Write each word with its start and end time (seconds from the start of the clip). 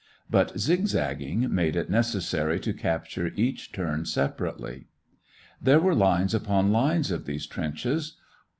But 0.31 0.59
zig 0.59 0.87
zagging 0.87 1.53
made 1.53 1.75
it 1.75 1.87
necessary 1.87 2.59
to 2.61 2.73
capture 2.73 3.27
each 3.35 3.71
turn 3.71 4.05
separately. 4.05 4.87
There 5.61 5.79
were 5.79 5.93
lines 5.93 6.33
upon 6.33 6.71
lines 6.71 7.11
of 7.11 7.27
these 7.27 7.45
trenches. 7.45 8.17